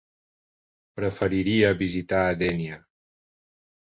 Preferiria 0.99 1.69
visitar 1.81 2.23
Dénia. 2.39 2.81